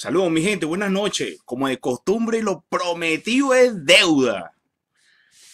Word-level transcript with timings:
Saludos 0.00 0.30
mi 0.30 0.42
gente, 0.42 0.64
buenas 0.64 0.92
noches. 0.92 1.40
Como 1.44 1.66
de 1.66 1.80
costumbre, 1.80 2.40
lo 2.40 2.64
prometido 2.68 3.52
es 3.52 3.84
deuda. 3.84 4.54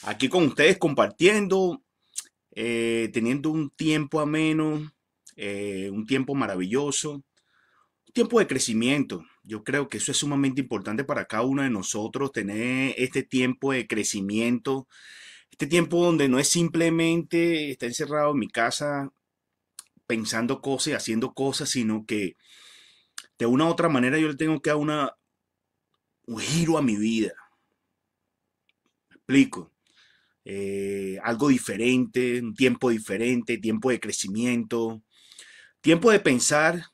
Aquí 0.03 0.29
con 0.29 0.45
ustedes 0.45 0.77
compartiendo, 0.77 1.83
eh, 2.51 3.09
teniendo 3.15 3.49
un 3.49 3.71
tiempo 3.71 4.21
ameno, 4.21 4.93
eh, 5.37 5.89
un 5.91 6.05
tiempo 6.05 6.35
maravilloso, 6.35 7.13
un 7.13 8.13
tiempo 8.13 8.39
de 8.39 8.47
crecimiento. 8.47 9.25
Yo 9.45 9.65
creo 9.65 9.89
que 9.89 9.97
eso 9.97 10.13
es 10.13 10.19
sumamente 10.19 10.61
importante 10.61 11.05
para 11.05 11.25
cada 11.25 11.45
uno 11.45 11.63
de 11.63 11.71
nosotros, 11.71 12.31
tener 12.31 12.95
este 12.99 13.23
tiempo 13.23 13.73
de 13.73 13.87
crecimiento, 13.87 14.87
este 15.51 15.67
tiempo 15.67 16.05
donde 16.05 16.29
no 16.29 16.39
es 16.39 16.49
simplemente 16.49 17.71
estar 17.71 17.89
encerrado 17.89 18.33
en 18.33 18.41
mi 18.41 18.49
casa 18.49 19.11
pensando 20.07 20.61
cosas 20.61 20.89
y 20.89 20.93
haciendo 20.93 21.33
cosas, 21.33 21.71
sino 21.71 22.05
que 22.05 22.37
de 23.39 23.47
una 23.47 23.65
u 23.65 23.69
otra 23.69 23.89
manera 23.89 24.19
yo 24.19 24.29
le 24.29 24.37
tengo 24.37 24.61
que 24.61 24.71
dar 24.71 24.79
una, 24.79 25.17
un 26.27 26.39
giro 26.39 26.79
a 26.79 26.83
mi 26.83 26.97
vida. 26.97 27.33
¿Me 29.11 29.17
explico? 29.17 29.73
Eh, 30.45 31.19
algo 31.23 31.49
diferente, 31.49 32.41
un 32.41 32.55
tiempo 32.55 32.91
diferente, 32.91 33.59
tiempo 33.59 33.91
de 33.91 34.01
crecimiento, 34.01 35.03
tiempo 35.81 36.11
de 36.11 36.21
pensar, 36.21 36.85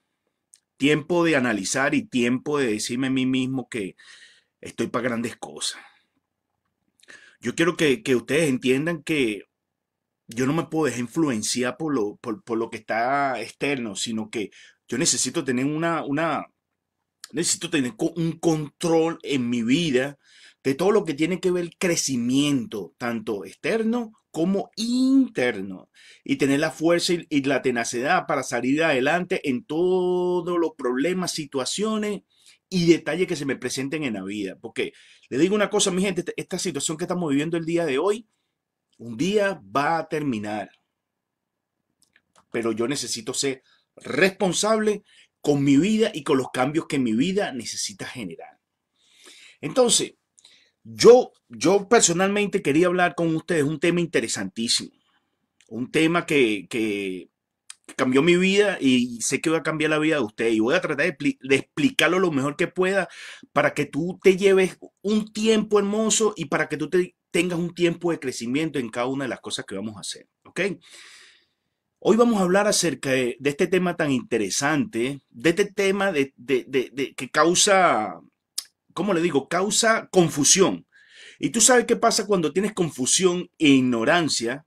tiempo 0.76 1.24
de 1.24 1.36
analizar 1.36 1.94
y 1.94 2.06
tiempo 2.06 2.58
de 2.58 2.68
decirme 2.68 3.08
a 3.08 3.10
mí 3.10 3.26
mismo 3.26 3.68
que 3.68 3.96
estoy 4.60 4.86
para 4.88 5.08
grandes 5.08 5.36
cosas. 5.36 5.82
Yo 7.40 7.54
quiero 7.54 7.76
que, 7.76 8.02
ustedes 8.14 8.48
entiendan 8.48 9.02
que 9.02 9.44
yo 10.28 10.46
no 10.46 10.52
me 10.52 10.64
puedo 10.64 10.86
dejar 10.86 11.00
influenciar 11.00 11.76
por 11.76 11.94
lo, 11.94 12.16
por 12.16 12.56
lo 12.56 12.70
que 12.70 12.76
está 12.76 13.40
externo, 13.40 13.96
sino 13.96 14.30
que 14.30 14.50
yo 14.90 14.98
necesito 14.98 15.44
tener 15.44 15.66
una, 15.66 16.04
una, 16.04 16.52
necesito 17.30 17.70
tener 17.70 17.94
un 17.96 18.32
control 18.32 19.20
en 19.22 19.48
mi 19.48 19.62
vida 19.62 20.18
de 20.64 20.74
todo 20.74 20.90
lo 20.90 21.04
que 21.04 21.14
tiene 21.14 21.38
que 21.38 21.52
ver 21.52 21.70
crecimiento, 21.78 22.92
tanto 22.98 23.44
externo 23.44 24.12
como 24.32 24.72
interno, 24.74 25.90
y 26.24 26.36
tener 26.36 26.58
la 26.58 26.72
fuerza 26.72 27.12
y, 27.28 27.42
la 27.44 27.62
tenacidad 27.62 28.26
para 28.26 28.42
salir 28.42 28.82
adelante 28.82 29.48
en 29.48 29.64
todos 29.64 30.58
los 30.58 30.72
problemas, 30.76 31.30
situaciones 31.30 32.22
y 32.68 32.86
detalles 32.90 33.28
que 33.28 33.36
se 33.36 33.46
me 33.46 33.56
presenten 33.56 34.02
en 34.02 34.14
la 34.14 34.24
vida. 34.24 34.58
Porque 34.60 34.92
le 35.28 35.38
digo 35.38 35.54
una 35.54 35.70
cosa, 35.70 35.92
mi 35.92 36.02
gente, 36.02 36.24
esta 36.36 36.58
situación 36.58 36.96
que 36.96 37.04
estamos 37.04 37.30
viviendo 37.30 37.56
el 37.56 37.64
día 37.64 37.86
de 37.86 37.98
hoy, 37.98 38.26
un 38.98 39.16
día 39.16 39.62
va 39.64 39.98
a 39.98 40.08
terminar. 40.08 40.68
Pero 42.50 42.72
yo 42.72 42.88
necesito 42.88 43.32
ser 43.32 43.62
responsable 43.96 45.02
con 45.40 45.64
mi 45.64 45.76
vida 45.76 46.10
y 46.12 46.22
con 46.22 46.38
los 46.38 46.50
cambios 46.52 46.86
que 46.86 46.98
mi 46.98 47.12
vida 47.12 47.52
necesita 47.52 48.06
generar. 48.06 48.58
Entonces, 49.60 50.14
yo, 50.82 51.32
yo 51.48 51.88
personalmente 51.88 52.62
quería 52.62 52.86
hablar 52.86 53.14
con 53.14 53.34
ustedes 53.34 53.64
un 53.64 53.78
tema 53.78 54.00
interesantísimo, 54.00 54.92
un 55.68 55.90
tema 55.90 56.26
que, 56.26 56.66
que 56.68 57.30
cambió 57.96 58.22
mi 58.22 58.36
vida 58.36 58.78
y 58.80 59.20
sé 59.20 59.40
que 59.40 59.50
va 59.50 59.58
a 59.58 59.62
cambiar 59.62 59.90
la 59.90 59.98
vida 59.98 60.16
de 60.16 60.22
ustedes 60.22 60.54
y 60.54 60.60
voy 60.60 60.74
a 60.74 60.80
tratar 60.80 61.06
de, 61.06 61.38
de, 61.40 61.56
explicarlo 61.56 62.18
lo 62.18 62.30
mejor 62.30 62.56
que 62.56 62.68
pueda 62.68 63.08
para 63.52 63.74
que 63.74 63.86
tú 63.86 64.18
te 64.22 64.36
lleves 64.36 64.78
un 65.02 65.32
tiempo 65.32 65.78
hermoso 65.78 66.32
y 66.36 66.46
para 66.46 66.68
que 66.68 66.76
tú 66.76 66.88
te, 66.88 67.14
tengas 67.30 67.58
un 67.58 67.74
tiempo 67.74 68.10
de 68.10 68.20
crecimiento 68.20 68.78
en 68.78 68.88
cada 68.88 69.06
una 69.06 69.24
de 69.24 69.30
las 69.30 69.40
cosas 69.40 69.64
que 69.66 69.74
vamos 69.74 69.96
a 69.96 70.00
hacer, 70.00 70.28
¿ok? 70.44 70.60
Hoy 72.02 72.16
vamos 72.16 72.40
a 72.40 72.44
hablar 72.44 72.66
acerca 72.66 73.10
de, 73.10 73.36
este 73.44 73.66
tema 73.66 73.94
tan 73.94 74.10
interesante, 74.10 75.20
de 75.28 75.50
este 75.50 75.66
tema 75.66 76.10
de, 76.10 76.32
que 77.14 77.30
causa, 77.30 78.18
¿cómo 78.94 79.12
le 79.12 79.20
digo? 79.20 79.48
Causa 79.48 80.08
confusión. 80.10 80.86
Y 81.38 81.50
tú 81.50 81.60
sabes 81.60 81.84
qué 81.84 81.96
pasa 81.96 82.26
cuando 82.26 82.54
tienes 82.54 82.72
confusión 82.72 83.50
e 83.58 83.68
ignorancia. 83.68 84.64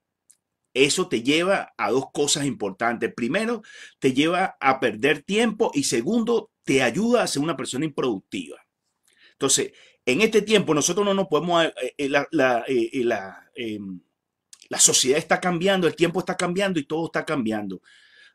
Eso 0.75 1.07
te 1.07 1.23
lleva 1.23 1.73
a 1.75 1.89
dos 1.89 2.05
cosas 2.13 2.45
importantes. 2.45 3.11
Primero, 3.15 3.63
te 3.97 4.13
lleva 4.13 4.55
a 4.59 4.79
perder 4.79 5.23
tiempo 5.23 5.71
y 5.73 5.85
segundo, 5.85 6.51
te 6.63 6.83
ayuda 6.83 7.23
a 7.23 7.27
ser 7.27 7.41
una 7.41 7.57
persona 7.57 7.85
improductiva. 7.85 8.57
Entonces, 9.31 9.71
en 10.05 10.21
este 10.21 10.43
tiempo 10.43 10.75
nosotros 10.75 11.03
no 11.03 11.15
nos 11.15 11.27
podemos, 11.27 11.65
eh, 11.65 11.95
eh, 11.97 12.11
eh, 12.11 12.95
em, 13.55 14.01
la 14.73 14.79
sociedad 14.79 15.19
está 15.19 15.39
cambiando, 15.39 15.85
el 15.85 15.95
tiempo 15.95 16.19
está 16.19 16.35
cambiando 16.35 16.79
y 16.79 16.85
todo 16.85 17.05
está 17.05 17.23
cambiando. 17.25 17.83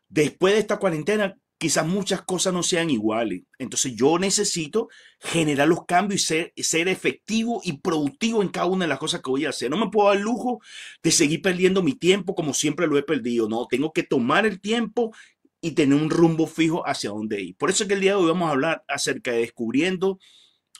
Después 0.07 0.53
de 0.53 0.61
esta 0.61 0.77
cuarentena, 0.77 1.37
quizás 1.57 1.85
muchas 1.85 2.21
cosas 2.21 2.53
no 2.53 2.63
sean 2.63 2.89
iguales. 2.89 3.41
Entonces 3.57 3.93
yo 3.93 4.17
necesito 4.17 4.87
generar 5.19 5.67
los 5.67 5.85
cambios 5.85 6.21
y 6.21 6.25
ser, 6.25 6.53
ser, 6.55 6.87
efectivo 6.87 7.59
y 7.65 7.73
productivo 7.79 8.41
en 8.41 8.47
cada 8.47 8.67
una 8.67 8.85
de 8.85 8.87
las 8.87 8.99
cosas 8.99 9.21
que 9.21 9.29
voy 9.29 9.43
a 9.43 9.49
hacer. 9.49 9.69
No 9.69 9.75
me 9.75 9.91
puedo 9.91 10.07
dar 10.07 10.17
lujo 10.21 10.61
de 11.03 11.11
seguir 11.11 11.41
perdiendo 11.41 11.83
mi 11.83 11.91
tiempo 11.91 12.35
como 12.35 12.53
siempre 12.53 12.87
lo 12.87 12.97
he 12.97 13.03
perdido. 13.03 13.49
No, 13.49 13.67
tengo 13.67 13.91
que 13.91 14.03
tomar 14.03 14.45
el 14.45 14.61
tiempo 14.61 15.13
y 15.59 15.71
tener 15.71 16.01
un 16.01 16.09
rumbo 16.09 16.47
fijo 16.47 16.87
hacia 16.87 17.09
dónde 17.09 17.41
ir. 17.41 17.57
Por 17.57 17.69
eso 17.69 17.83
es 17.83 17.89
que 17.89 17.95
el 17.95 17.99
día 17.99 18.11
de 18.11 18.19
hoy 18.19 18.27
vamos 18.27 18.47
a 18.47 18.51
hablar 18.51 18.85
acerca 18.87 19.33
de 19.33 19.39
descubriendo 19.39 20.19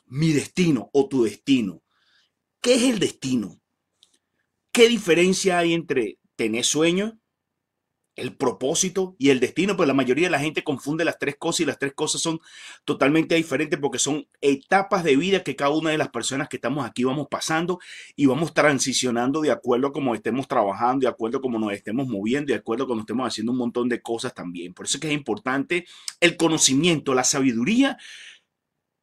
mi 0.05 0.31
destino 0.31 0.89
o 0.93 1.09
tu 1.09 1.25
destino. 1.25 1.83
¿Qué 2.61 2.75
es 2.75 2.83
el 2.83 2.99
destino? 2.99 3.59
¿Qué 4.71 4.87
diferencia 4.87 5.59
hay 5.59 5.73
entre 5.73 6.19
tener 6.35 6.63
sueño, 6.63 7.19
el 8.15 8.35
propósito 8.35 9.15
y 9.17 9.29
el 9.29 9.39
destino? 9.39 9.75
Pues 9.75 9.87
la 9.87 9.93
mayoría 9.93 10.27
de 10.27 10.31
la 10.31 10.39
gente 10.39 10.63
confunde 10.63 11.03
las 11.05 11.17
tres 11.17 11.37
cosas 11.37 11.61
y 11.61 11.65
las 11.65 11.79
tres 11.79 11.93
cosas 11.93 12.21
son 12.21 12.39
totalmente 12.85 13.35
diferentes 13.35 13.79
porque 13.79 13.97
son 13.97 14.27
etapas 14.41 15.03
de 15.03 15.15
vida 15.15 15.43
que 15.43 15.55
cada 15.55 15.71
una 15.71 15.89
de 15.89 15.97
las 15.97 16.09
personas 16.09 16.49
que 16.49 16.57
estamos 16.57 16.85
aquí 16.85 17.03
vamos 17.03 17.27
pasando 17.29 17.79
y 18.15 18.27
vamos 18.27 18.53
transicionando 18.53 19.41
de 19.41 19.51
acuerdo 19.51 19.87
a 19.87 19.91
cómo 19.91 20.13
estemos 20.13 20.47
trabajando, 20.47 21.05
de 21.05 21.09
acuerdo 21.09 21.39
a 21.39 21.41
cómo 21.41 21.57
nos 21.57 21.73
estemos 21.73 22.07
moviendo, 22.07 22.53
de 22.53 22.59
acuerdo 22.59 22.83
a 22.83 22.87
cómo 22.87 23.01
estemos 23.01 23.27
haciendo 23.27 23.51
un 23.51 23.57
montón 23.57 23.89
de 23.89 24.01
cosas 24.01 24.33
también. 24.33 24.73
Por 24.73 24.85
eso 24.85 24.97
es 24.97 25.01
que 25.01 25.07
es 25.07 25.13
importante 25.13 25.85
el 26.19 26.37
conocimiento, 26.37 27.15
la 27.15 27.23
sabiduría, 27.23 27.97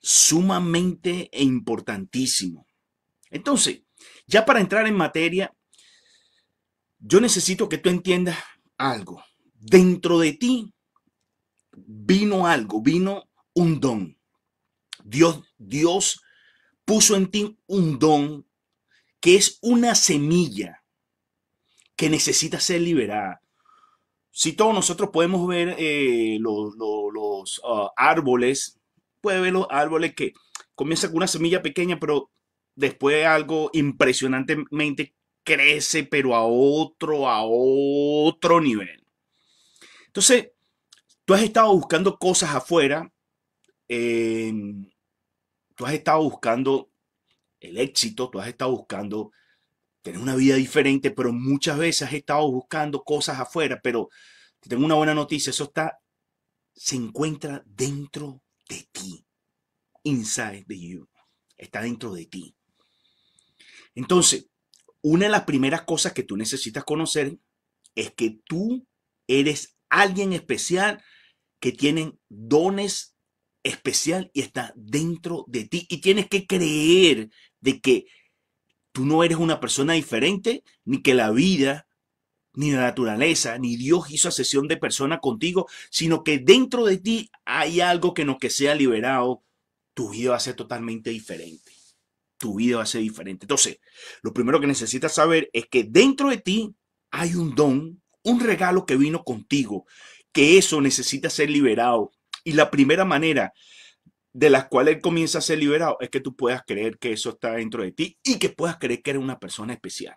sumamente 0.00 1.28
importantísimo. 1.32 2.66
Entonces, 3.30 3.82
ya 4.26 4.44
para 4.44 4.60
entrar 4.60 4.86
en 4.86 4.94
materia, 4.94 5.52
yo 6.98 7.20
necesito 7.20 7.68
que 7.68 7.78
tú 7.78 7.88
entiendas 7.88 8.36
algo. 8.76 9.22
Dentro 9.54 10.18
de 10.18 10.32
ti 10.32 10.74
vino 11.72 12.46
algo, 12.46 12.80
vino 12.80 13.28
un 13.54 13.80
don. 13.80 14.18
Dios, 15.04 15.42
Dios 15.58 16.20
puso 16.84 17.16
en 17.16 17.30
ti 17.30 17.58
un 17.66 17.98
don 17.98 18.46
que 19.20 19.36
es 19.36 19.58
una 19.62 19.94
semilla 19.94 20.84
que 21.96 22.10
necesita 22.10 22.60
ser 22.60 22.82
liberada. 22.82 23.40
Si 24.30 24.52
todos 24.52 24.74
nosotros 24.74 25.10
podemos 25.10 25.48
ver 25.48 25.74
eh, 25.78 26.38
los, 26.40 27.60
ah, 27.64 27.90
árboles, 27.96 28.78
puede 29.20 29.40
ver 29.40 29.54
los 29.54 29.66
árboles 29.70 30.14
que 30.14 30.34
comienzan 30.74 31.10
con 31.10 31.18
una 31.18 31.26
semilla 31.26 31.62
pequeña, 31.62 31.98
pero 31.98 32.30
después 32.74 33.24
algo 33.24 33.70
impresionantemente 33.72 35.15
crece, 35.46 36.02
pero 36.02 36.34
a 36.34 36.44
otro, 36.44 37.28
a 37.28 37.42
otro 37.44 38.60
nivel. 38.60 39.06
Entonces, 40.06 40.50
tú 41.24 41.32
has 41.34 41.42
estado 41.42 41.72
buscando 41.72 42.18
cosas 42.18 42.54
afuera, 42.54 43.10
tú 43.88 45.86
has 45.86 45.94
estado 45.94 46.22
buscando 46.22 46.90
el 47.60 47.78
éxito, 47.78 48.28
tú 48.28 48.40
has 48.40 48.48
estado 48.48 48.72
buscando 48.72 49.30
tener 50.02 50.20
una 50.20 50.34
vida 50.34 50.56
diferente, 50.56 51.10
pero 51.10 51.32
muchas 51.32 51.78
veces 51.78 52.08
has 52.08 52.14
estado 52.14 52.50
buscando 52.50 53.02
cosas 53.04 53.38
afuera, 53.38 53.80
pero 53.82 54.08
te 54.60 54.68
tengo 54.68 54.84
una 54.84 54.94
buena 54.96 55.14
noticia, 55.14 55.50
eso 55.50 55.64
está, 55.64 55.98
se 56.74 56.96
encuentra 56.96 57.62
dentro 57.66 58.42
de 58.68 58.88
ti, 58.90 59.24
inside 60.02 60.64
the 60.66 60.78
you, 60.78 61.08
está 61.56 61.82
dentro 61.82 62.12
de 62.12 62.26
ti. 62.26 62.56
Entonces, 63.94 64.48
una 65.08 65.26
de 65.26 65.30
las 65.30 65.44
primeras 65.44 65.82
cosas 65.82 66.14
que 66.14 66.24
tú 66.24 66.36
necesitas 66.36 66.82
conocer 66.82 67.38
es 67.94 68.10
que 68.10 68.40
tú 68.44 68.88
eres 69.28 69.76
alguien 69.88 70.32
especial 70.32 71.00
que 71.60 71.70
tiene 71.70 72.18
dones 72.28 73.14
especial 73.62 74.32
y 74.34 74.40
está 74.40 74.72
dentro 74.74 75.44
de 75.46 75.64
ti. 75.64 75.86
Y 75.88 76.00
tienes 76.00 76.26
que 76.28 76.48
creer 76.48 77.30
de 77.60 77.80
que 77.80 78.06
tú 78.90 79.06
no 79.06 79.22
eres 79.22 79.38
una 79.38 79.60
persona 79.60 79.92
diferente, 79.92 80.64
ni 80.84 81.02
que 81.02 81.14
la 81.14 81.30
vida, 81.30 81.86
ni 82.54 82.72
la 82.72 82.80
naturaleza, 82.80 83.58
ni 83.58 83.76
Dios 83.76 84.10
hizo 84.10 84.32
sesión 84.32 84.66
de 84.66 84.76
persona 84.76 85.20
contigo, 85.20 85.68
sino 85.88 86.24
que 86.24 86.40
dentro 86.40 86.84
de 86.84 86.96
ti 86.96 87.30
hay 87.44 87.80
algo 87.80 88.12
que 88.12 88.24
no 88.24 88.38
que 88.38 88.50
sea 88.50 88.74
liberado, 88.74 89.44
tu 89.94 90.10
vida 90.10 90.30
va 90.30 90.36
a 90.38 90.40
ser 90.40 90.56
totalmente 90.56 91.10
diferente 91.10 91.75
tu 92.38 92.56
vida 92.56 92.78
va 92.78 92.82
a 92.82 92.86
ser 92.86 93.02
diferente. 93.02 93.44
Entonces, 93.44 93.78
lo 94.22 94.32
primero 94.32 94.60
que 94.60 94.66
necesitas 94.66 95.14
saber 95.14 95.50
es 95.52 95.66
que 95.66 95.84
dentro 95.84 96.30
de 96.30 96.38
ti 96.38 96.74
hay 97.10 97.34
un 97.34 97.54
don, 97.54 98.02
un 98.22 98.40
regalo 98.40 98.86
que 98.86 98.96
vino 98.96 99.24
contigo, 99.24 99.86
que 100.32 100.58
eso 100.58 100.80
necesita 100.80 101.30
ser 101.30 101.50
liberado. 101.50 102.12
Y 102.44 102.52
la 102.52 102.70
primera 102.70 103.04
manera 103.04 103.52
de 104.32 104.50
las 104.50 104.66
cuales 104.66 104.96
él 104.96 105.00
comienza 105.00 105.38
a 105.38 105.42
ser 105.42 105.58
liberado 105.58 105.96
es 106.00 106.10
que 106.10 106.20
tú 106.20 106.36
puedas 106.36 106.62
creer 106.66 106.98
que 106.98 107.12
eso 107.12 107.30
está 107.30 107.52
dentro 107.52 107.82
de 107.82 107.92
ti 107.92 108.18
y 108.22 108.38
que 108.38 108.50
puedas 108.50 108.76
creer 108.76 109.02
que 109.02 109.10
eres 109.10 109.22
una 109.22 109.38
persona 109.38 109.72
especial. 109.72 110.14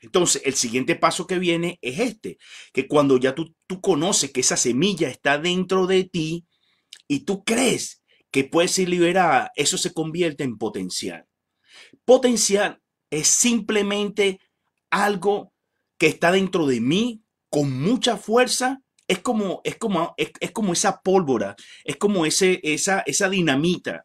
Entonces, 0.00 0.42
el 0.44 0.54
siguiente 0.54 0.96
paso 0.96 1.26
que 1.26 1.38
viene 1.38 1.78
es 1.80 1.98
este, 1.98 2.38
que 2.72 2.86
cuando 2.88 3.16
ya 3.16 3.34
tú, 3.34 3.54
tú 3.66 3.80
conoces 3.80 4.32
que 4.32 4.40
esa 4.40 4.56
semilla 4.56 5.08
está 5.08 5.38
dentro 5.38 5.86
de 5.86 6.04
ti 6.04 6.44
y 7.08 7.20
tú 7.20 7.44
crees 7.44 8.03
que 8.34 8.42
puede 8.42 8.66
ser 8.66 8.88
liberada, 8.88 9.52
eso 9.54 9.78
se 9.78 9.92
convierte 9.92 10.42
en 10.42 10.58
potencial. 10.58 11.24
Potencial 12.04 12.82
es 13.08 13.28
simplemente 13.28 14.40
algo 14.90 15.52
que 15.98 16.08
está 16.08 16.32
dentro 16.32 16.66
de 16.66 16.80
mí 16.80 17.22
con 17.48 17.80
mucha 17.80 18.16
fuerza. 18.16 18.82
Es 19.06 19.20
como, 19.20 19.60
es 19.62 19.76
como, 19.76 20.16
es, 20.16 20.50
como 20.50 20.72
esa 20.72 21.00
pólvora, 21.00 21.54
es 21.84 21.94
como 21.94 22.26
ese, 22.26 22.58
esa, 22.64 23.04
esa 23.06 23.28
dinamita 23.28 24.04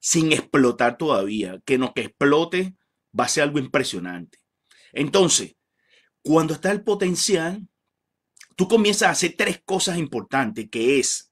sin 0.00 0.32
explotar 0.32 0.98
todavía, 0.98 1.60
que 1.64 1.78
no 1.78 1.94
que 1.94 2.00
explote 2.00 2.74
va 3.16 3.26
a 3.26 3.28
ser 3.28 3.44
algo 3.44 3.60
impresionante. 3.60 4.40
Entonces, 4.92 5.54
cuando 6.22 6.54
está 6.54 6.72
el 6.72 6.82
potencial, 6.82 7.68
tú 8.56 8.66
comienzas 8.66 9.08
a 9.10 9.12
hacer 9.12 9.36
tres 9.38 9.62
cosas 9.64 9.96
importantes, 9.96 10.68
que 10.68 10.98
es 10.98 11.29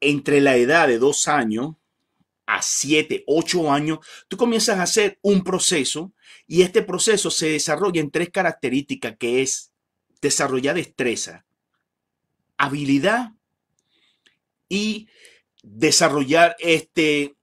entre 0.00 0.40
la 0.40 0.56
edad 0.56 0.88
de 0.88 0.98
dos 0.98 1.28
años 1.28 1.76
a 2.46 2.62
siete, 2.62 3.24
ocho 3.26 3.70
años, 3.70 3.98
tú 4.26 4.38
comienzas 4.38 4.78
a 4.78 4.84
hacer 4.84 5.18
un 5.20 5.44
proceso 5.44 6.14
y 6.46 6.62
este 6.62 6.82
proceso 6.82 7.30
se 7.30 7.50
desarrolla 7.50 8.00
en 8.00 8.10
tres 8.10 8.30
características, 8.30 9.16
que 9.18 9.42
es 9.42 9.72
desarrollar 10.22 10.76
destreza, 10.76 11.44
habilidad 12.56 13.32
y 14.68 15.08
desarrollar 15.62 16.56
este, 16.58 17.36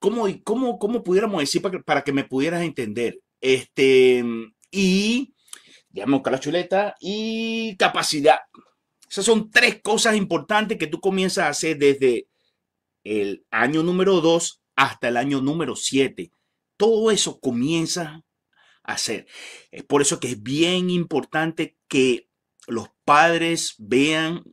¿cómo, 0.00 0.26
cómo, 0.42 0.78
cómo 0.78 1.04
pudiéramos 1.04 1.40
decir 1.40 1.62
para 1.62 1.72
que, 1.72 1.82
para 1.84 2.02
que 2.02 2.12
me 2.12 2.24
pudieras 2.24 2.62
entender? 2.62 3.20
Este, 3.40 4.24
y, 4.72 5.34
digamos, 5.90 6.22
la 6.24 6.40
chuleta 6.40 6.96
y 7.00 7.76
capacidad. 7.76 8.40
Esas 9.12 9.26
son 9.26 9.50
tres 9.50 9.82
cosas 9.82 10.16
importantes 10.16 10.78
que 10.78 10.86
tú 10.86 10.98
comienzas 10.98 11.44
a 11.44 11.48
hacer 11.50 11.76
desde 11.76 12.28
el 13.04 13.44
año 13.50 13.82
número 13.82 14.22
2 14.22 14.62
hasta 14.74 15.08
el 15.08 15.18
año 15.18 15.42
número 15.42 15.76
7. 15.76 16.32
Todo 16.78 17.10
eso 17.10 17.38
comienza 17.38 18.24
a 18.82 18.92
hacer. 18.94 19.26
Es 19.70 19.82
por 19.84 20.00
eso 20.00 20.18
que 20.18 20.28
es 20.28 20.42
bien 20.42 20.88
importante 20.88 21.76
que 21.88 22.30
los 22.66 22.88
padres 23.04 23.74
vean 23.76 24.44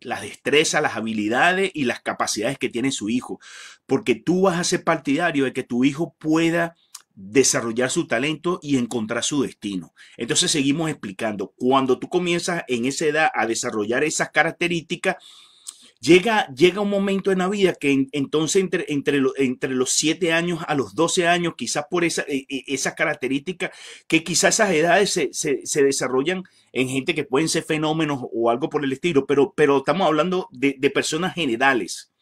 las 0.00 0.22
destrezas, 0.22 0.82
las 0.82 0.96
habilidades 0.96 1.70
y 1.72 1.84
las 1.84 2.00
capacidades 2.00 2.58
que 2.58 2.68
tiene 2.68 2.90
su 2.90 3.08
hijo, 3.08 3.38
porque 3.86 4.16
tú 4.16 4.42
vas 4.42 4.58
a 4.58 4.64
ser 4.64 4.82
partidario 4.82 5.44
de 5.44 5.52
que 5.52 5.62
tu 5.62 5.84
hijo 5.84 6.16
pueda 6.18 6.74
desarrollar 7.16 7.90
su 7.90 8.06
talento 8.06 8.60
y 8.62 8.76
encontrar 8.76 9.24
su 9.24 9.42
destino. 9.42 9.94
Entonces 10.18 10.50
seguimos 10.50 10.90
explicando, 10.90 11.54
cuando 11.56 11.98
tú 11.98 12.08
comienzas 12.08 12.62
en 12.68 12.84
esa 12.84 13.06
edad 13.06 13.30
a 13.34 13.46
desarrollar 13.46 14.04
esas 14.04 14.30
características, 14.30 15.16
llega, 15.98 16.46
llega 16.54 16.82
un 16.82 16.90
momento 16.90 17.32
en 17.32 17.38
la 17.38 17.48
vida 17.48 17.74
que 17.74 18.06
entonces 18.12 18.62
entre, 18.62 18.84
entre, 18.88 19.18
los 19.70 19.90
7 19.92 20.30
años 20.34 20.60
a 20.68 20.74
los 20.74 20.94
12 20.94 21.26
años, 21.26 21.54
quizás 21.56 21.86
por 21.90 22.04
esa, 22.04 22.20
e, 22.28 22.44
e, 22.50 22.64
esas 22.66 22.94
características, 22.94 23.70
que 24.06 24.22
quizás 24.22 24.56
esas 24.56 24.72
edades 24.72 25.10
se, 25.10 25.30
se, 25.32 25.82
desarrollan 25.82 26.42
en 26.72 26.88
gente 26.90 27.14
que 27.14 27.24
pueden 27.24 27.48
ser 27.48 27.62
fenómenos 27.62 28.20
o 28.30 28.50
algo 28.50 28.68
por 28.68 28.84
el 28.84 28.92
estilo, 28.92 29.26
pero, 29.26 29.54
pero 29.56 29.78
estamos 29.78 30.06
hablando 30.06 30.48
de 30.52 30.90
personas 30.90 31.34
generales. 31.34 32.12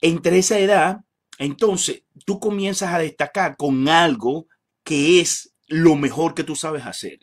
Entre 0.00 0.38
esa 0.38 0.58
edad 0.58 1.05
entonces, 1.38 2.02
tú 2.24 2.40
comienzas 2.40 2.94
a 2.94 2.98
destacar 2.98 3.56
con 3.56 3.88
algo 3.88 4.46
que 4.84 5.20
es 5.20 5.54
lo 5.66 5.96
mejor 5.96 6.34
que 6.34 6.44
tú 6.44 6.56
sabes 6.56 6.86
hacer. 6.86 7.20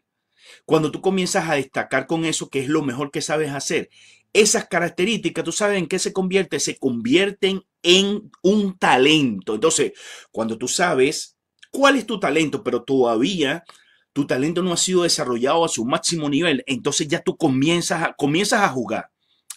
Cuando 0.65 0.91
tú 0.91 1.01
comienzas 1.01 1.49
a 1.49 1.55
destacar 1.55 2.07
con 2.07 2.25
eso 2.25 2.49
que 2.49 2.59
es 2.59 2.67
lo 2.67 2.83
mejor 2.83 3.11
que 3.11 3.21
sabes 3.21 3.51
hacer, 3.51 3.89
esas 4.33 4.67
características, 4.67 5.43
tú 5.43 5.51
sabes 5.51 5.77
en 5.77 5.87
qué 5.87 5.99
se 5.99 6.11
convierte, 6.11 6.59
se 6.59 6.77
convierten 6.77 7.61
en 7.81 8.31
un 8.41 8.77
talento. 8.77 9.55
Entonces, 9.55 9.93
cuando 10.31 10.57
tú 10.57 10.67
sabes 10.67 11.37
cuál 11.71 11.97
es 11.97 12.05
tu 12.05 12.19
talento, 12.19 12.63
pero 12.63 12.83
todavía 12.83 13.63
tu 14.11 14.27
talento 14.27 14.61
no 14.61 14.73
ha 14.73 14.77
sido 14.77 15.03
desarrollado 15.03 15.65
a 15.65 15.69
su 15.69 15.85
máximo 15.85 16.29
nivel, 16.29 16.63
entonces 16.67 17.07
ya 17.07 17.21
tú 17.21 17.35
comienzas 17.35 18.03
a, 18.03 18.13
comienzas 18.13 18.61
a 18.61 18.69
jugar. 18.69 19.09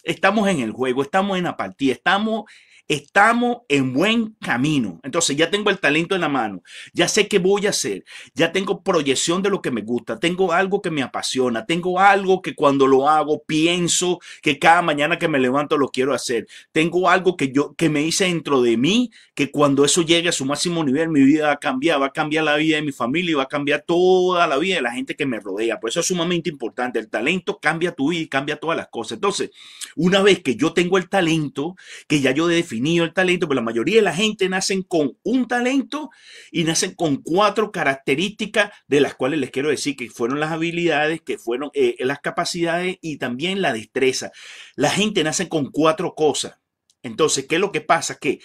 Estamos 0.03 0.47
en 0.47 0.61
el 0.61 0.71
juego, 0.71 1.01
estamos 1.01 1.37
en 1.37 1.43
la 1.43 1.57
partida, 1.57 1.93
estamos 1.93 2.45
estamos 2.87 3.57
en 3.67 3.93
buen 3.93 4.35
camino. 4.41 4.99
Entonces 5.03 5.35
ya 5.35 5.49
tengo 5.49 5.69
el 5.69 5.79
talento 5.79 6.15
en 6.15 6.21
la 6.21 6.29
mano, 6.29 6.63
ya 6.93 7.07
sé 7.07 7.27
qué 7.27 7.39
voy 7.39 7.65
a 7.67 7.71
hacer, 7.71 8.05
ya 8.33 8.51
tengo 8.51 8.81
proyección 8.81 9.41
de 9.41 9.49
lo 9.49 9.61
que 9.61 9.71
me 9.71 9.81
gusta, 9.81 10.19
tengo 10.19 10.53
algo 10.53 10.81
que 10.81 10.91
me 10.91 11.03
apasiona, 11.03 11.65
tengo 11.65 11.99
algo 11.99 12.41
que 12.41 12.55
cuando 12.55 12.87
lo 12.87 13.09
hago 13.09 13.43
pienso 13.45 14.19
que 14.41 14.57
cada 14.57 14.81
mañana 14.81 15.19
que 15.19 15.27
me 15.27 15.39
levanto 15.39 15.77
lo 15.77 15.89
quiero 15.89 16.13
hacer, 16.13 16.47
tengo 16.71 17.09
algo 17.09 17.35
que 17.35 17.51
yo 17.51 17.75
que 17.75 17.89
me 17.89 18.03
hice 18.03 18.25
dentro 18.25 18.61
de 18.61 18.77
mí, 18.77 19.11
que 19.35 19.51
cuando 19.51 19.83
eso 19.83 20.01
llegue 20.01 20.29
a 20.29 20.31
su 20.31 20.45
máximo 20.45 20.83
nivel 20.83 21.09
mi 21.09 21.23
vida 21.23 21.47
va 21.47 21.53
a 21.53 21.59
cambiar, 21.59 22.01
va 22.01 22.07
a 22.07 22.13
cambiar 22.13 22.45
la 22.45 22.55
vida 22.55 22.77
de 22.77 22.83
mi 22.83 22.91
familia 22.91 23.31
y 23.31 23.35
va 23.35 23.43
a 23.43 23.47
cambiar 23.47 23.83
toda 23.85 24.47
la 24.47 24.57
vida 24.57 24.75
de 24.75 24.81
la 24.81 24.93
gente 24.93 25.15
que 25.15 25.25
me 25.25 25.39
rodea. 25.39 25.79
Por 25.79 25.89
eso 25.89 25.99
es 25.99 26.05
sumamente 26.05 26.49
importante, 26.49 26.99
el 26.99 27.09
talento 27.09 27.59
cambia 27.59 27.91
tu 27.91 28.09
vida 28.09 28.21
y 28.21 28.27
cambia 28.27 28.55
todas 28.57 28.77
las 28.77 28.87
cosas. 28.87 29.13
Entonces, 29.13 29.51
una 29.95 30.21
vez 30.21 30.41
que 30.41 30.55
yo 30.55 30.73
tengo 30.73 30.97
el 30.97 31.09
talento, 31.09 31.75
que 32.07 32.21
ya 32.21 32.31
yo 32.31 32.47
definí 32.47 32.76
el 32.85 33.13
talento, 33.13 33.47
pero 33.47 33.55
la 33.59 33.65
mayoría 33.65 33.97
de 33.97 34.01
la 34.01 34.13
gente 34.13 34.49
nacen 34.49 34.83
con 34.83 35.17
un 35.23 35.47
talento 35.47 36.09
y 36.51 36.63
nacen 36.63 36.95
con 36.95 37.17
cuatro 37.17 37.71
características 37.71 38.71
de 38.87 39.01
las 39.01 39.15
cuales 39.15 39.39
les 39.39 39.51
quiero 39.51 39.69
decir 39.69 39.95
que 39.95 40.09
fueron 40.09 40.39
las 40.39 40.51
habilidades, 40.51 41.21
que 41.21 41.37
fueron 41.37 41.69
eh, 41.73 41.95
las 41.99 42.19
capacidades 42.19 42.97
y 43.01 43.17
también 43.17 43.61
la 43.61 43.73
destreza. 43.73 44.31
La 44.75 44.89
gente 44.89 45.23
nace 45.23 45.49
con 45.49 45.71
cuatro 45.71 46.13
cosas. 46.15 46.57
Entonces, 47.03 47.45
¿qué 47.47 47.55
es 47.55 47.61
lo 47.61 47.71
que 47.71 47.81
pasa? 47.81 48.17
Que 48.19 48.39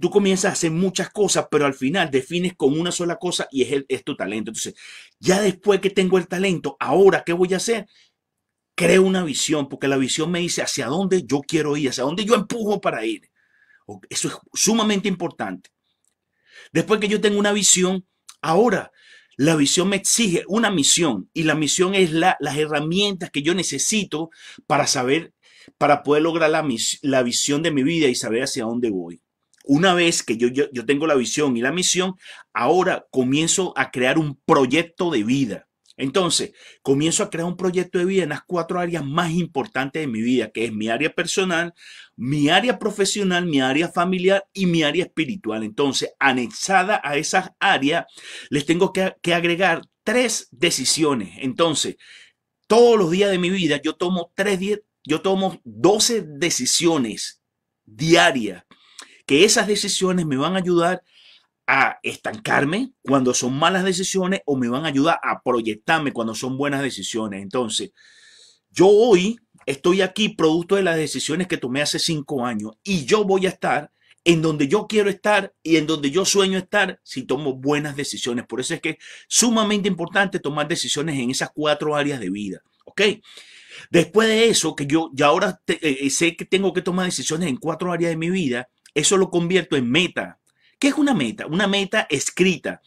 tú 0.00 0.10
comienzas 0.10 0.50
a 0.50 0.52
hacer 0.52 0.70
muchas 0.70 1.10
cosas, 1.10 1.46
pero 1.50 1.66
al 1.66 1.74
final 1.74 2.10
defines 2.10 2.54
con 2.54 2.78
una 2.78 2.92
sola 2.92 3.16
cosa 3.16 3.48
y 3.50 3.62
es, 3.62 3.84
es 3.88 4.04
tu 4.04 4.16
talento. 4.16 4.50
Entonces, 4.50 4.74
ya 5.18 5.40
después 5.40 5.80
que 5.80 5.90
tengo 5.90 6.18
el 6.18 6.28
talento, 6.28 6.76
ahora, 6.78 7.22
¿qué 7.24 7.32
voy 7.32 7.54
a 7.54 7.58
hacer? 7.58 7.86
Creo 8.74 9.02
una 9.02 9.24
visión, 9.24 9.68
porque 9.68 9.88
la 9.88 9.96
visión 9.96 10.30
me 10.30 10.40
dice 10.40 10.62
hacia 10.62 10.86
dónde 10.86 11.24
yo 11.24 11.40
quiero 11.40 11.76
ir, 11.76 11.90
hacia 11.90 12.04
dónde 12.04 12.24
yo 12.24 12.34
empujo 12.34 12.80
para 12.80 13.04
ir. 13.04 13.31
Eso 14.08 14.28
es 14.28 14.34
sumamente 14.54 15.08
importante. 15.08 15.70
Después 16.72 17.00
que 17.00 17.08
yo 17.08 17.20
tengo 17.20 17.38
una 17.38 17.52
visión, 17.52 18.06
ahora 18.40 18.92
la 19.36 19.56
visión 19.56 19.88
me 19.88 19.96
exige 19.96 20.44
una 20.46 20.70
misión 20.70 21.30
y 21.32 21.44
la 21.44 21.54
misión 21.54 21.94
es 21.94 22.12
la, 22.12 22.36
las 22.40 22.56
herramientas 22.56 23.30
que 23.30 23.42
yo 23.42 23.54
necesito 23.54 24.30
para 24.66 24.86
saber, 24.86 25.32
para 25.78 26.02
poder 26.02 26.22
lograr 26.22 26.50
la, 26.50 26.66
la 27.02 27.22
visión 27.22 27.62
de 27.62 27.70
mi 27.70 27.82
vida 27.82 28.08
y 28.08 28.14
saber 28.14 28.42
hacia 28.42 28.64
dónde 28.64 28.90
voy. 28.90 29.22
Una 29.64 29.94
vez 29.94 30.22
que 30.22 30.36
yo, 30.36 30.48
yo, 30.48 30.70
yo 30.72 30.84
tengo 30.84 31.06
la 31.06 31.14
visión 31.14 31.56
y 31.56 31.62
la 31.62 31.72
misión, 31.72 32.14
ahora 32.52 33.06
comienzo 33.10 33.72
a 33.76 33.90
crear 33.90 34.18
un 34.18 34.40
proyecto 34.44 35.10
de 35.10 35.24
vida. 35.24 35.68
Entonces, 35.96 36.52
comienzo 36.82 37.22
a 37.22 37.30
crear 37.30 37.46
un 37.46 37.56
proyecto 37.56 37.98
de 37.98 38.04
vida 38.04 38.22
en 38.22 38.30
las 38.30 38.42
cuatro 38.42 38.80
áreas 38.80 39.04
más 39.04 39.30
importantes 39.32 40.00
de 40.02 40.06
mi 40.06 40.22
vida, 40.22 40.50
que 40.50 40.64
es 40.64 40.72
mi 40.72 40.88
área 40.88 41.14
personal, 41.14 41.74
mi 42.16 42.48
área 42.48 42.78
profesional, 42.78 43.46
mi 43.46 43.60
área 43.60 43.88
familiar 43.88 44.44
y 44.52 44.66
mi 44.66 44.82
área 44.82 45.04
espiritual. 45.04 45.62
Entonces, 45.62 46.12
anexada 46.18 47.00
a 47.04 47.16
esas 47.16 47.50
áreas, 47.60 48.06
les 48.50 48.64
tengo 48.66 48.92
que, 48.92 49.14
agregar 49.32 49.82
tres 50.04 50.48
decisiones. 50.50 51.30
Entonces, 51.38 51.96
todos 52.66 52.98
los 52.98 53.10
días 53.10 53.30
de 53.30 53.38
mi 53.38 53.50
vida 53.50 53.80
yo 53.82 53.94
tomo 53.94 54.32
tres 54.34 54.58
yo 55.04 55.20
tomo 55.20 55.60
12 55.64 56.22
decisiones 56.22 57.42
diarias, 57.84 58.64
que 59.26 59.44
esas 59.44 59.66
decisiones 59.66 60.26
me 60.26 60.36
van 60.36 60.54
a 60.54 60.58
ayudar 60.58 61.02
a 61.66 61.98
estancarme 62.02 62.92
cuando 63.02 63.34
son 63.34 63.54
malas 63.54 63.84
decisiones 63.84 64.40
o 64.46 64.56
me 64.56 64.68
van 64.68 64.84
a 64.84 64.88
ayudar 64.88 65.20
a 65.22 65.42
proyectarme 65.42 66.12
cuando 66.12 66.34
son 66.34 66.56
buenas 66.56 66.82
decisiones. 66.82 67.42
Entonces, 67.42 67.92
yo 68.70 68.88
hoy 68.88 69.38
estoy 69.66 70.02
aquí 70.02 70.30
producto 70.30 70.76
de 70.76 70.82
las 70.82 70.96
decisiones 70.96 71.46
que 71.46 71.56
tomé 71.56 71.82
hace 71.82 71.98
cinco 71.98 72.44
años 72.44 72.72
y 72.82 73.04
yo 73.04 73.24
voy 73.24 73.46
a 73.46 73.50
estar 73.50 73.92
en 74.24 74.40
donde 74.40 74.68
yo 74.68 74.86
quiero 74.86 75.10
estar 75.10 75.52
y 75.62 75.76
en 75.76 75.86
donde 75.86 76.10
yo 76.10 76.24
sueño 76.24 76.58
estar 76.58 77.00
si 77.02 77.24
tomo 77.24 77.54
buenas 77.54 77.96
decisiones. 77.96 78.46
Por 78.46 78.60
eso 78.60 78.74
es 78.74 78.80
que 78.80 78.90
es 78.90 78.96
sumamente 79.28 79.88
importante 79.88 80.38
tomar 80.38 80.68
decisiones 80.68 81.18
en 81.18 81.30
esas 81.30 81.50
cuatro 81.52 81.96
áreas 81.96 82.20
de 82.20 82.30
vida. 82.30 82.62
¿Ok? 82.84 83.02
Después 83.90 84.28
de 84.28 84.48
eso, 84.48 84.76
que 84.76 84.86
yo 84.86 85.10
ya 85.12 85.26
ahora 85.26 85.60
eh, 85.66 86.08
sé 86.10 86.36
que 86.36 86.44
tengo 86.44 86.72
que 86.72 86.82
tomar 86.82 87.06
decisiones 87.06 87.48
en 87.48 87.56
cuatro 87.56 87.92
áreas 87.92 88.10
de 88.10 88.16
mi 88.16 88.30
vida, 88.30 88.68
eso 88.94 89.16
lo 89.16 89.30
convierto 89.30 89.76
en 89.76 89.90
meta 89.90 90.38
¿Qué 90.82 90.88
es 90.88 90.94
una 90.94 91.14
meta? 91.14 91.46
Una 91.46 91.68
meta 91.68 92.08
escrita. 92.10 92.82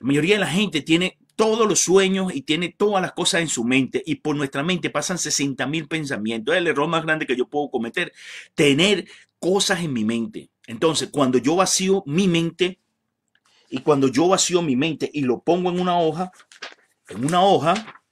La 0.00 0.06
mayoría 0.06 0.36
de 0.36 0.40
la 0.40 0.46
gente 0.46 0.80
tiene 0.80 1.18
todos 1.34 1.68
los 1.68 1.80
sueños 1.80 2.34
y 2.34 2.40
tiene 2.40 2.70
todas 2.70 3.02
las 3.02 3.12
cosas 3.12 3.42
en 3.42 3.48
su 3.48 3.62
mente 3.62 4.02
y 4.06 4.14
por 4.14 4.34
nuestra 4.36 4.62
mente 4.62 4.88
pasan 4.88 5.18
60 5.18 5.66
mil 5.66 5.86
pensamientos. 5.86 6.54
Es 6.54 6.62
el 6.62 6.68
error 6.68 6.88
más 6.88 7.04
grande 7.04 7.26
que 7.26 7.36
yo 7.36 7.46
puedo 7.46 7.68
cometer. 7.68 8.10
Tener 8.54 9.06
cosas 9.38 9.80
en 9.80 9.92
mi 9.92 10.02
mente. 10.02 10.48
Entonces, 10.66 11.10
cuando 11.12 11.36
yo 11.36 11.56
vacío 11.56 12.02
mi 12.06 12.26
mente 12.26 12.80
y 13.68 13.80
cuando 13.80 14.08
yo 14.08 14.28
vacío 14.28 14.62
mi 14.62 14.74
mente 14.74 15.10
y 15.12 15.20
lo 15.20 15.42
pongo 15.42 15.68
en 15.68 15.78
una 15.78 15.98
hoja, 15.98 16.32
en 17.10 17.22
una 17.22 17.42
hoja, 17.42 18.02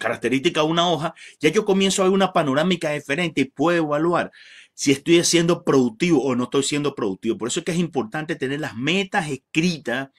característica 0.00 0.62
de 0.62 0.68
una 0.68 0.88
hoja, 0.88 1.14
ya 1.38 1.50
yo 1.50 1.66
comienzo 1.66 2.00
a 2.00 2.06
ver 2.06 2.14
una 2.14 2.32
panorámica 2.32 2.92
diferente 2.92 3.42
y 3.42 3.44
puedo 3.44 3.76
evaluar 3.76 4.32
si 4.74 4.92
estoy 4.92 5.22
siendo 5.24 5.64
productivo 5.64 6.22
o 6.22 6.34
no 6.34 6.44
estoy 6.44 6.64
siendo 6.64 6.94
productivo. 6.94 7.38
Por 7.38 7.48
eso 7.48 7.60
es 7.60 7.64
que 7.64 7.72
es 7.72 7.78
importante 7.78 8.36
tener 8.36 8.60
las 8.60 8.76
metas 8.76 9.30
escritas 9.30 10.10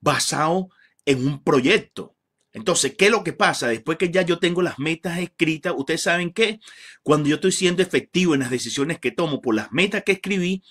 basado 0.00 0.70
en 1.04 1.26
un 1.26 1.42
proyecto. 1.42 2.14
Entonces, 2.52 2.94
¿qué 2.96 3.06
es 3.06 3.10
lo 3.10 3.24
que 3.24 3.32
pasa? 3.32 3.68
Después 3.68 3.98
que 3.98 4.10
ya 4.10 4.22
yo 4.22 4.38
tengo 4.38 4.62
las 4.62 4.78
metas 4.78 5.18
escritas, 5.18 5.74
ustedes 5.76 6.02
saben 6.02 6.32
que 6.32 6.60
cuando 7.02 7.28
yo 7.28 7.34
estoy 7.36 7.52
siendo 7.52 7.82
efectivo 7.82 8.34
en 8.34 8.40
las 8.40 8.50
decisiones 8.50 9.00
que 9.00 9.10
tomo 9.10 9.42
por 9.42 9.54
las 9.54 9.72
metas 9.72 10.04
que 10.04 10.12
escribí, 10.12 10.62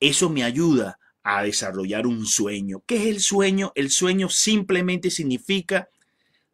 eso 0.00 0.30
me 0.30 0.42
ayuda 0.42 0.98
a 1.22 1.42
desarrollar 1.42 2.06
un 2.06 2.24
sueño. 2.24 2.82
¿Qué 2.86 2.96
es 2.96 3.06
el 3.06 3.20
sueño? 3.20 3.72
El 3.74 3.90
sueño 3.90 4.30
simplemente 4.30 5.10
significa 5.10 5.88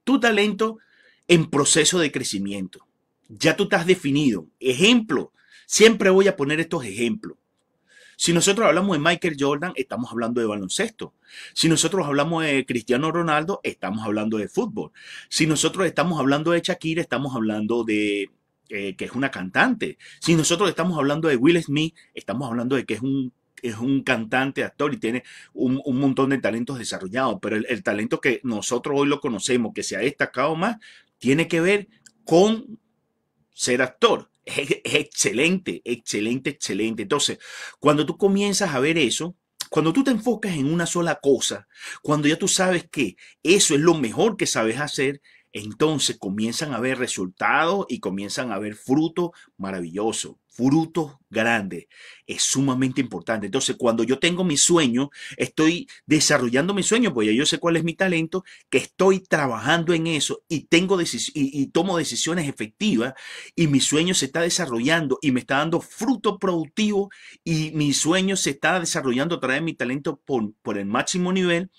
tu 0.02 0.18
talento 0.18 0.78
en 1.28 1.48
proceso 1.48 2.00
de 2.00 2.10
crecimiento. 2.10 2.84
Ya 3.28 3.56
tú 3.56 3.64
estás 3.64 3.86
definido. 3.86 4.48
Ejemplo, 4.58 5.32
siempre 5.66 6.10
voy 6.10 6.28
a 6.28 6.36
poner 6.36 6.60
estos 6.60 6.84
ejemplos. 6.84 7.36
Si 8.16 8.32
nosotros 8.32 8.66
hablamos 8.66 8.96
de 8.96 9.02
Michael 9.02 9.36
Jordan, 9.38 9.72
estamos 9.74 10.10
hablando 10.12 10.40
de 10.40 10.46
baloncesto. 10.46 11.14
Si 11.52 11.68
nosotros 11.68 12.06
hablamos 12.06 12.44
de 12.44 12.64
Cristiano 12.64 13.10
Ronaldo, 13.10 13.60
estamos 13.64 14.04
hablando 14.04 14.38
de 14.38 14.48
fútbol. 14.48 14.92
Si 15.28 15.46
nosotros 15.46 15.86
estamos 15.86 16.20
hablando 16.20 16.52
de 16.52 16.60
Shakira, 16.60 17.02
estamos 17.02 17.34
hablando 17.34 17.84
de 17.84 18.30
eh, 18.68 18.96
que 18.96 19.04
es 19.04 19.12
una 19.12 19.30
cantante. 19.30 19.98
Si 20.20 20.34
nosotros 20.36 20.68
estamos 20.68 20.96
hablando 20.96 21.28
de 21.28 21.36
Will 21.36 21.62
Smith, 21.62 21.94
estamos 22.14 22.48
hablando 22.48 22.76
de 22.76 22.84
que 22.84 22.94
es 22.94 23.02
un, 23.02 23.32
es 23.62 23.76
un 23.78 24.02
cantante, 24.02 24.64
actor 24.64 24.94
y 24.94 24.98
tiene 24.98 25.24
un, 25.52 25.82
montón 25.98 26.30
de 26.30 26.38
talentos 26.38 26.78
desarrollados. 26.78 27.38
Pero 27.42 27.56
el, 27.56 27.66
el 27.68 27.82
talento 27.82 28.20
que 28.20 28.40
nosotros 28.44 28.98
hoy 28.98 29.08
lo 29.08 29.20
conocemos, 29.20 29.72
que 29.74 29.82
se 29.82 29.96
ha 29.96 30.00
destacado 30.00 30.54
más, 30.56 30.78
tiene 31.18 31.48
que 31.48 31.60
ver 31.60 31.88
con 32.24 32.78
ser 33.52 33.82
actor. 33.82 34.30
Es, 34.44 34.70
excelente, 34.84 35.82
excelente, 35.84 36.50
excelente. 36.50 37.02
Entonces, 37.02 37.38
cuando 37.78 38.04
tú 38.06 38.16
comienzas 38.16 38.74
a 38.74 38.80
ver 38.80 38.98
eso, 38.98 39.36
cuando 39.70 39.92
tú 39.92 40.04
te 40.04 40.10
enfocas 40.10 40.54
en 40.54 40.72
una 40.72 40.86
sola 40.86 41.18
cosa, 41.20 41.66
cuando 42.02 42.28
ya 42.28 42.38
tú 42.38 42.48
sabes 42.48 42.88
que 42.90 43.16
eso 43.42 43.74
es 43.74 43.80
lo 43.80 43.94
mejor 43.94 44.36
que 44.36 44.46
sabes 44.46 44.78
hacer, 44.78 45.20
entonces 45.52 46.18
comienzan 46.18 46.74
a 46.74 46.80
ver 46.80 46.98
resultados 46.98 47.86
y 47.88 48.00
comienzan 48.00 48.52
a 48.52 48.58
ver 48.58 48.74
frutos 48.74 49.30
maravillosos, 49.56 50.36
frutos 50.54 51.16
grandes. 51.28 51.86
Es 52.26 52.42
sumamente 52.42 53.00
importante. 53.00 53.46
Entonces, 53.46 53.76
cuando 53.76 54.04
yo 54.04 54.18
tengo 54.18 54.44
mi 54.44 54.56
sueño, 54.56 55.10
estoy 55.36 55.88
desarrollando 56.06 56.74
mi 56.74 56.82
sueño, 56.82 57.12
pues 57.12 57.26
ya 57.26 57.34
yo 57.34 57.44
sé 57.44 57.58
cuál 57.58 57.76
es 57.76 57.84
mi 57.84 57.94
talento, 57.94 58.44
que 58.70 58.78
estoy 58.78 59.20
trabajando 59.20 59.92
en 59.92 60.06
eso 60.06 60.44
y 60.48 60.66
tengo 60.66 61.00
y, 61.00 61.06
y, 61.34 61.66
tomo 61.68 61.98
decisiones 61.98 62.48
efectivas 62.48 63.14
y 63.56 63.66
mi 63.66 63.80
sueño 63.80 64.14
se 64.14 64.26
está 64.26 64.42
desarrollando 64.42 65.18
y 65.20 65.32
me 65.32 65.40
está 65.40 65.58
dando 65.58 65.80
fruto 65.80 66.38
productivo 66.38 67.10
y 67.42 67.72
mi 67.72 67.92
sueño 67.92 68.36
se 68.36 68.50
está 68.50 68.78
desarrollando 68.78 69.34
a 69.36 69.40
través 69.40 69.58
de 69.58 69.64
mi 69.64 69.74
talento 69.74 70.20
por, 70.24 70.54
por 70.62 70.78
el 70.78 70.86
máximo 70.86 71.32
nivel. 71.32 71.70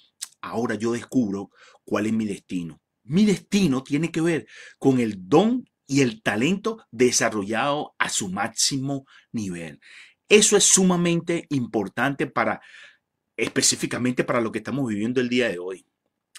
Ahora 0.41 0.75
yo 0.75 0.91
descubro 0.91 1.49
cuál 1.85 2.07
es 2.07 2.13
mi 2.13 2.25
destino 2.25 2.81
mi 3.05 3.23
destino 3.23 3.83
tiene 3.83 4.11
que 4.11 4.21
ver 4.21 4.47
con 4.79 4.99
el 4.99 5.29
don 5.29 5.69
y 5.87 6.01
el 6.01 6.21
talento 6.21 6.85
desarrollado 6.91 7.95
a 7.99 8.09
su 8.09 8.29
máximo 8.29 9.05
nivel. 9.31 9.79
Eso 10.29 10.57
es 10.57 10.63
sumamente 10.63 11.45
importante 11.49 12.27
para, 12.27 12.61
específicamente 13.37 14.23
para 14.23 14.41
lo 14.41 14.51
que 14.51 14.59
estamos 14.59 14.87
viviendo 14.87 15.21
el 15.21 15.29
día 15.29 15.49
de 15.49 15.59
hoy. 15.59 15.85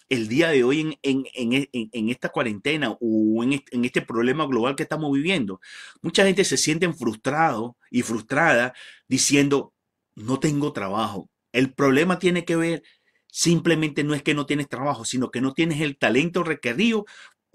El 0.09 0.29
día 0.29 0.50
de 0.50 0.62
hoy 0.62 0.99
en, 1.03 1.25
en, 1.33 2.09
esta 2.09 2.29
cuarentena 2.29 2.97
o 3.00 3.43
en 3.43 3.55
este, 3.55 3.76
en 3.76 3.85
este 3.85 4.03
problema 4.03 4.47
global 4.47 4.76
que 4.76 4.85
estamos 4.85 5.12
viviendo, 5.12 5.61
mucha 6.00 6.25
gente 6.25 6.45
se 6.45 6.57
siente 6.57 6.93
frustrado 6.93 7.76
y 7.91 8.03
frustrada 8.03 8.73
diciendo, 9.09 9.73
no 10.15 10.38
tengo 10.38 10.73
trabajo. 10.73 11.29
El 11.53 11.73
problema 11.73 12.21
tiene 12.21 12.45
que 12.45 12.57
ver 12.57 12.83
simplemente 13.37 14.03
no 14.03 14.15
es 14.15 14.23
que 14.23 14.33
no 14.33 14.47
tienes 14.47 14.67
trabajo, 14.67 15.05
sino 15.05 15.31
que 15.31 15.43
no 15.43 15.53
tienes 15.53 15.83
el 15.83 15.99
talento 15.99 16.43
requerido 16.43 17.05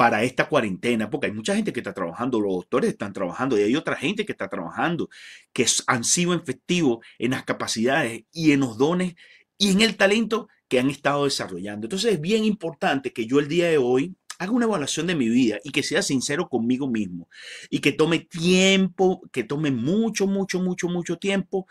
para 0.02 0.24
esta 0.24 0.50
cuarentena, 0.50 1.12
porque 1.12 1.28
hay 1.28 1.32
mucha 1.32 1.56
gente 1.56 1.72
que 1.72 1.80
está 1.80 1.94
trabajando, 1.94 2.42
los 2.42 2.54
doctores 2.54 2.90
están 2.90 3.14
trabajando 3.14 3.56
y 3.56 3.62
hay 3.62 3.76
otra 3.76 3.96
gente 3.96 4.26
que 4.26 4.32
está 4.32 4.50
trabajando, 4.50 5.12
que 5.54 5.68
han 5.86 6.04
sido 6.04 6.34
efectivos 6.34 7.06
en 7.20 7.30
las 7.30 7.44
capacidades 7.44 8.24
y 8.32 8.52
en 8.52 8.62
los 8.62 8.80
dones 8.80 9.14
y 9.60 9.70
en 9.70 9.82
el 9.82 9.98
talento 9.98 10.48
que 10.68 10.80
han 10.80 10.90
estado 10.90 11.26
desarrollando. 11.26 11.86
Entonces 11.86 12.14
es 12.14 12.20
bien 12.20 12.46
importante 12.46 13.14
que 13.14 13.28
yo 13.28 13.38
el 13.38 13.48
día 13.48 13.70
de 13.70 13.78
hoy 13.78 14.16
haga 14.40 14.52
una 14.52 14.66
evaluación 14.66 15.06
de 15.06 15.14
mi 15.14 15.30
vida 15.30 15.60
y 15.64 15.70
que 15.70 15.84
sea 15.84 16.02
sincero 16.02 16.50
conmigo 16.50 16.88
mismo 16.88 17.30
y 17.70 17.78
que 17.78 17.92
tome 17.92 18.22
tiempo, 18.22 19.22
que 19.32 19.44
tome 19.44 19.70
mucho, 19.70 20.26
mucho, 20.26 20.60
mucho, 20.60 20.90
mucho 20.90 21.20
tiempo 21.20 21.68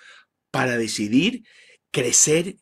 para 0.53 0.79
decidir 0.79 1.43
crecer 1.91 2.59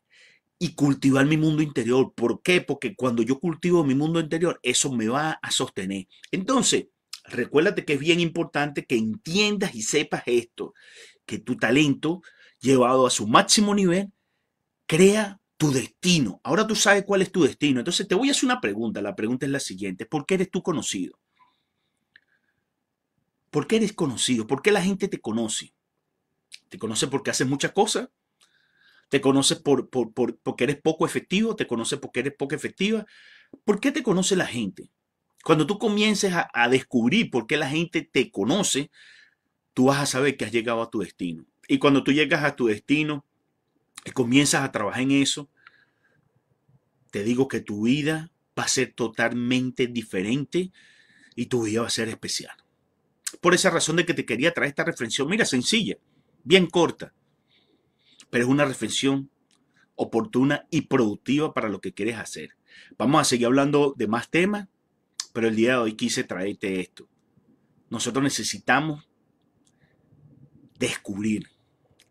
y 0.58 0.74
cultivar 0.74 1.26
mi 1.26 1.36
mundo 1.36 1.62
interior. 1.62 2.12
¿Por 2.14 2.42
qué? 2.42 2.60
Porque 2.60 2.96
cuando 2.96 3.22
yo 3.22 3.38
cultivo 3.38 3.84
mi 3.84 3.94
mundo 3.94 4.20
interior, 4.20 4.58
eso 4.62 4.92
me 4.92 5.08
va 5.08 5.38
a 5.40 5.50
sostener. 5.50 6.08
Entonces, 6.32 6.86
recuérdate 7.24 7.84
que 7.84 7.94
es 7.94 8.00
bien 8.00 8.20
importante 8.20 8.84
que 8.84 8.96
entiendas 8.96 9.74
y 9.74 9.82
sepas 9.82 10.22
esto, 10.26 10.74
que 11.24 11.38
tu 11.38 11.56
talento 11.56 12.22
llevado 12.60 13.06
a 13.06 13.10
su 13.10 13.26
máximo 13.26 13.74
nivel 13.74 14.12
crea 14.86 15.40
tu 15.56 15.70
destino. 15.70 16.40
Ahora 16.42 16.66
tú 16.66 16.74
sabes 16.74 17.04
cuál 17.04 17.22
es 17.22 17.30
tu 17.30 17.42
destino. 17.42 17.80
Entonces 17.80 18.08
te 18.08 18.14
voy 18.14 18.28
a 18.28 18.30
hacer 18.32 18.46
una 18.46 18.60
pregunta. 18.60 19.02
La 19.02 19.14
pregunta 19.14 19.46
es 19.46 19.52
la 19.52 19.60
siguiente. 19.60 20.06
¿Por 20.06 20.26
qué 20.26 20.34
eres 20.34 20.50
tú 20.50 20.62
conocido? 20.62 21.18
¿Por 23.50 23.66
qué 23.66 23.76
eres 23.76 23.92
conocido? 23.92 24.46
¿Por 24.46 24.62
qué 24.62 24.72
la 24.72 24.82
gente 24.82 25.08
te 25.08 25.20
conoce? 25.20 25.74
¿Te 26.68 26.78
conoce 26.78 27.06
porque 27.08 27.30
haces 27.30 27.46
muchas 27.46 27.72
cosas? 27.72 28.08
Te 29.08 29.20
conoces 29.20 29.58
por, 29.58 29.88
porque 29.88 30.64
eres 30.64 30.80
poco 30.80 31.06
efectivo, 31.06 31.56
te 31.56 31.66
conoces 31.66 31.98
porque 31.98 32.20
eres 32.20 32.34
poco 32.34 32.54
efectiva. 32.54 33.06
¿Por 33.64 33.80
qué 33.80 33.90
te 33.90 34.02
conoce 34.02 34.36
la 34.36 34.46
gente? 34.46 34.90
Cuando 35.42 35.66
tú 35.66 35.78
comiences 35.78 36.34
a, 36.34 36.48
a 36.52 36.68
descubrir 36.68 37.30
por 37.30 37.46
qué 37.46 37.56
la 37.56 37.68
gente 37.68 38.02
te 38.02 38.30
conoce, 38.30 38.90
tú 39.72 39.86
vas 39.86 39.98
a 39.98 40.06
saber 40.06 40.36
que 40.36 40.44
has 40.44 40.52
llegado 40.52 40.82
a 40.82 40.90
tu 40.90 41.00
destino. 41.00 41.46
Y 41.68 41.78
cuando 41.78 42.04
tú 42.04 42.12
llegas 42.12 42.44
a 42.44 42.54
tu 42.54 42.66
destino 42.66 43.24
y 44.04 44.10
comienzas 44.10 44.62
a 44.62 44.72
trabajar 44.72 45.02
en 45.02 45.12
eso, 45.12 45.48
te 47.10 47.22
digo 47.22 47.48
que 47.48 47.60
tu 47.60 47.84
vida 47.84 48.30
va 48.58 48.64
a 48.64 48.68
ser 48.68 48.92
totalmente 48.92 49.86
diferente 49.86 50.70
y 51.34 51.46
tu 51.46 51.62
vida 51.62 51.82
va 51.82 51.86
a 51.86 51.90
ser 51.90 52.08
especial. 52.08 52.56
Por 53.40 53.54
esa 53.54 53.70
razón 53.70 53.96
de 53.96 54.04
que 54.04 54.14
te 54.14 54.26
quería 54.26 54.52
traer 54.52 54.70
esta 54.70 54.84
reflexión, 54.84 55.28
mira, 55.28 55.46
sencilla, 55.46 55.96
bien 56.44 56.66
corta 56.66 57.14
pero 58.30 58.44
es 58.44 58.50
una 58.50 58.64
reflexión 58.64 59.30
oportuna 59.94 60.66
y 60.70 60.82
productiva 60.82 61.52
para 61.52 61.68
lo 61.68 61.80
que 61.80 61.92
quieres 61.92 62.16
hacer. 62.16 62.50
Vamos 62.96 63.20
a 63.20 63.24
seguir 63.24 63.46
hablando 63.46 63.94
de 63.96 64.06
más 64.06 64.30
temas, 64.30 64.68
pero 65.32 65.48
el 65.48 65.56
día 65.56 65.72
de 65.72 65.78
hoy 65.78 65.96
quise 65.96 66.24
traerte 66.24 66.80
esto. 66.80 67.08
Nosotros 67.90 68.22
necesitamos 68.22 69.08
descubrir 70.78 71.48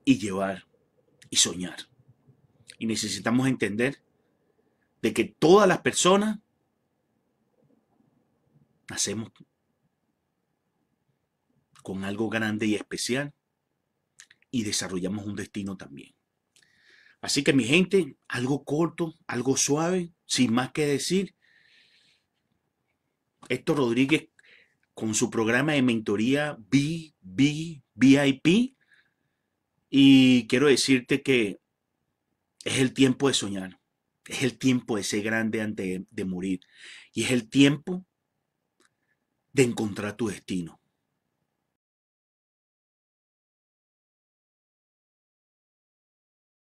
y 0.03 0.17
llevar 0.17 0.65
y 1.29 1.37
soñar. 1.37 1.77
Y 2.79 2.85
necesitamos 2.85 3.47
entender 3.47 4.01
de 5.01 5.13
que 5.13 5.25
todas 5.25 5.67
las 5.67 5.79
personas 5.79 6.39
nacemos 8.89 9.31
con 11.83 12.03
algo 12.03 12.29
grande 12.29 12.65
y 12.65 12.75
especial 12.75 13.33
y 14.51 14.63
desarrollamos 14.63 15.25
un 15.25 15.35
destino 15.35 15.77
también. 15.77 16.15
Así 17.21 17.43
que 17.43 17.53
mi 17.53 17.63
gente, 17.63 18.17
algo 18.27 18.63
corto, 18.63 19.15
algo 19.27 19.57
suave, 19.57 20.13
sin 20.25 20.53
más 20.53 20.71
que 20.71 20.85
decir. 20.85 21.35
Héctor 23.49 23.77
Rodríguez 23.77 24.29
con 24.93 25.13
su 25.13 25.29
programa 25.29 25.73
de 25.73 25.81
mentoría 25.81 26.57
VIP 26.59 27.17
y 29.89 30.47
quiero 30.47 30.67
decirte 30.67 31.21
que 31.21 31.59
es 32.65 32.79
el 32.79 32.93
tiempo 32.93 33.27
de 33.27 33.33
soñar, 33.33 33.79
es 34.25 34.43
el 34.43 34.57
tiempo 34.57 34.97
de 34.97 35.03
ser 35.03 35.23
grande 35.23 35.61
antes 35.61 36.01
de 36.09 36.25
morir 36.25 36.61
y 37.13 37.23
es 37.23 37.31
el 37.31 37.49
tiempo 37.49 38.05
de 39.53 39.63
encontrar 39.63 40.17
tu 40.17 40.27
destino. 40.27 40.79